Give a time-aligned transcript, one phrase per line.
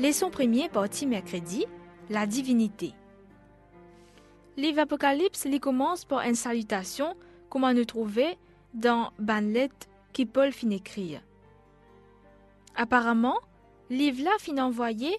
[0.00, 1.66] Leçon premier partie mercredi,
[2.10, 2.94] la divinité.
[4.56, 7.14] Livre Apocalypse lui commence par une salutation
[7.48, 8.36] qu'on nous trouver
[8.74, 9.70] dans Banlet
[10.12, 11.20] qui Paul fin écrire.
[12.74, 13.38] Apparemment,
[13.88, 15.16] livre là fin envoyé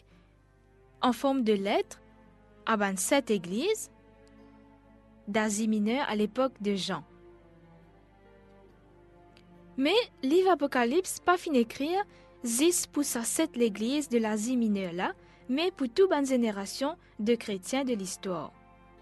[1.01, 2.01] en forme de lettre
[2.65, 3.91] à ban sept églises
[5.29, 7.05] d'Asie mineure à l'époque de Jean.
[9.77, 12.03] Mais livre Apocalypse pas fin écrire
[12.45, 15.13] zis pour sa sept l'église de l'Asie mineure
[15.49, 18.51] mais pour toute bonne génération de chrétiens de l'histoire.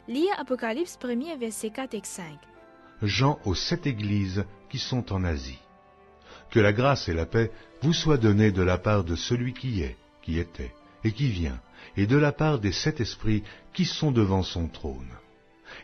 [0.07, 2.39] Lire Apocalypse 1er verset 4 et 5.
[3.01, 5.59] Jean aux sept églises qui sont en Asie.
[6.51, 7.51] Que la grâce et la paix
[7.81, 10.73] vous soient données de la part de celui qui est, qui était
[11.03, 11.59] et qui vient,
[11.97, 15.11] et de la part des sept esprits qui sont devant son trône,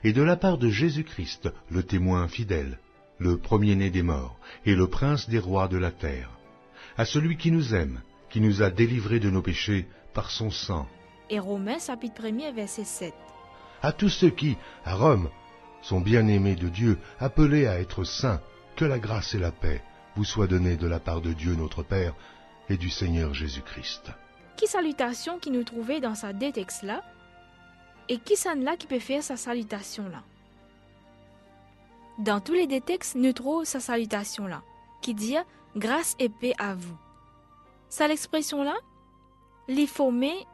[0.06, 2.80] et de la part de Jésus-Christ, le témoin fidèle,
[3.18, 6.39] le premier-né des morts, et le prince des rois de la terre,
[7.00, 10.86] à celui qui nous aime, qui nous a délivrés de nos péchés par son sang.
[11.30, 13.14] Et Romains chapitre 1er verset 7.
[13.82, 15.30] À tous ceux qui, à Rome,
[15.82, 18.42] sont bien-aimés de Dieu, appelés à être saints,
[18.76, 19.82] que la grâce et la paix
[20.18, 22.16] vous soient données de la part de Dieu notre Père
[22.68, 24.12] et du Seigneur Jésus-Christ.
[24.58, 27.02] Qui salutation qui nous trouvait dans sa deux textes là
[28.10, 30.22] Et qui s'en là qui peut faire sa salutation là?
[32.18, 34.64] Dans tous les deux textes, nous trouvons sa salutation là,
[35.02, 35.38] qui dit
[35.80, 36.98] grâce et paix à vous.
[37.90, 38.76] Ça l'expression là,
[39.68, 40.46] l'est formée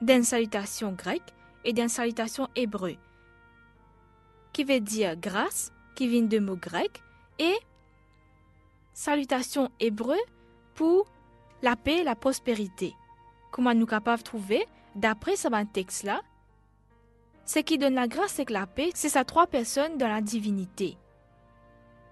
[0.00, 2.96] d'une salutation grecque et d'une salutation hébreu,
[4.52, 7.02] qui veut dire grâce, qui vient de mots grecs,
[7.38, 7.56] et
[8.94, 10.16] salutation hébreu
[10.74, 11.06] pour
[11.62, 12.94] la paix et la prospérité.
[13.50, 16.22] Comment nous capables de trouver, d'après ce texte-là,
[17.44, 20.96] ce qui donne la grâce et la paix, c'est ces trois personnes dans la divinité.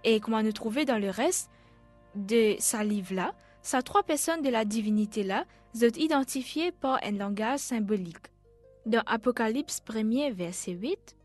[0.04, 1.50] Et comment nous trouver dans le reste
[2.26, 8.26] de sa livre-là, ces trois personnes de la divinité-là sont identifiées par un langage symbolique.
[8.86, 11.16] Dans Apocalypse 1er, verset 8,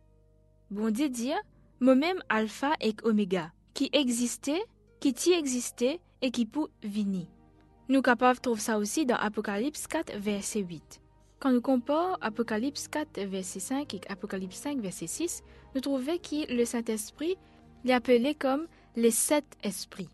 [0.69, 1.31] bon Dieu dit
[1.79, 4.61] Moi-même Alpha et Oméga, qui existait,
[4.99, 7.27] qui t'y existait et qui peut venir.
[7.89, 11.01] Nous capables trouver ça aussi dans Apocalypse 4, verset 8.
[11.39, 15.43] Quand nous comparons Apocalypse 4, verset 5 et Apocalypse 5, verset 6,
[15.75, 17.37] nous trouvons que le Saint-Esprit
[17.83, 20.09] l'est appelé comme les sept esprits.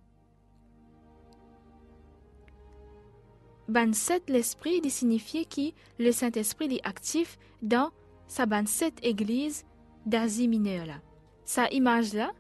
[3.70, 7.92] Ban sept l'esprit il signifie que le Saint-Esprit est actif dans
[8.28, 9.66] sa ban sept église
[10.06, 11.00] d'Asie mineure.
[11.46, 12.32] Sa image là,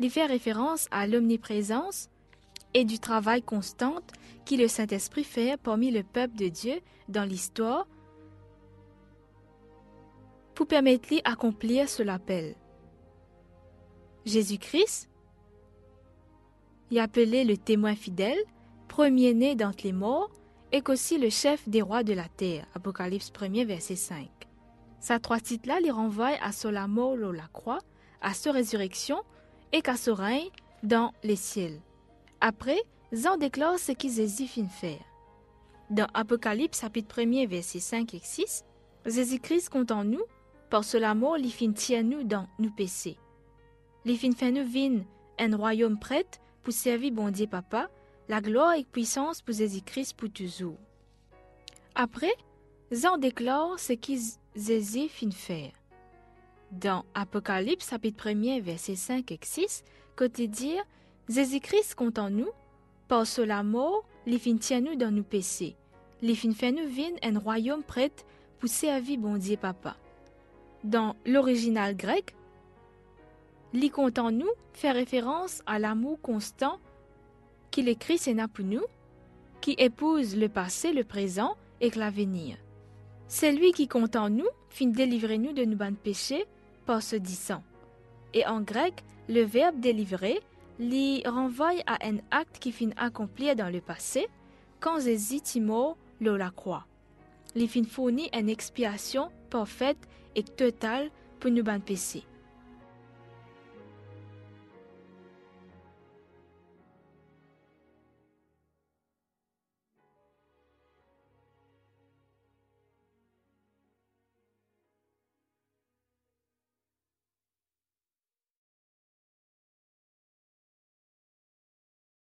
[0.00, 2.10] il fait référence à l'omniprésence
[2.74, 3.96] et du travail constant
[4.44, 7.86] que le Saint-Esprit fait parmi le peuple de Dieu dans l'histoire
[10.54, 12.54] pour permettre lui accomplir ce l'appel.
[14.24, 15.08] Jésus-Christ
[16.90, 18.38] est appelé le témoin fidèle,
[18.88, 20.30] premier-né d'entre les morts,
[20.72, 22.66] et qu'aussi le chef des rois de la terre.
[22.74, 24.28] Apocalypse 1er, verset 5.
[25.00, 27.78] Ces trois titres-là les renvoient à la mort la croix,
[28.20, 29.22] à sa résurrection
[29.72, 30.48] et qu'à son règne
[30.82, 31.80] dans les ciels.
[32.40, 32.80] Après,
[33.12, 35.04] Jean déclare ce qu'ils fin faire.
[35.90, 38.64] Dans Apocalypse chapitre 1er, verset 5 et 6,
[39.06, 40.24] Jésus-Christ compte en nous,
[40.70, 43.16] par cela mort, il fin tient nous dans nous péchés.
[44.04, 45.04] Il fin fait nous vin
[45.38, 46.26] un royaume prêt
[46.62, 47.88] pour servir bon Dieu papa,
[48.28, 50.78] la gloire et puissance pour Jésus-Christ pour toujours.
[51.94, 52.34] Après,
[52.90, 54.20] Jean déclare ce qu'ils
[54.54, 55.72] Jésus fin faire.
[56.72, 59.84] Dans Apocalypse chapitre 1er verset 5 et 6,
[60.16, 60.82] côté dire
[61.28, 62.50] Jésus-Christ compte en nous,
[63.08, 65.76] par cela mort, les fin tient nous dans nous péchés.
[66.22, 68.12] Les fin fait nous vin un royaume prêt
[68.58, 69.96] pour servir bon Dieu papa.
[70.82, 72.34] Dans l'original grec,
[73.72, 76.78] li compte en nous fait référence à l'amour constant
[77.76, 78.16] qu'il écrit
[78.62, 78.86] nous,
[79.60, 82.56] qui épouse le passé, le présent et l'avenir.
[83.28, 86.46] C'est lui qui compte en nous, fin délivrer nous de nos bonnes péchés
[86.86, 87.62] par ce disant.
[88.32, 90.40] Et en grec, le verbe délivrer
[90.80, 94.26] lui renvoie à un acte qui fin accompli dans le passé,
[94.80, 96.86] quand Jésus timo le la croix.
[97.54, 101.10] Il fin fournit une expiation parfaite et totale
[101.40, 102.24] pour bonnes péchés.